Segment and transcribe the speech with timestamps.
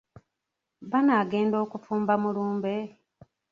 [0.91, 2.75] Baanagenda okufumba mu lumbe?